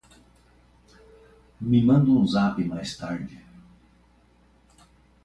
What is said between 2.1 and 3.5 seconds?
um zap mais tarde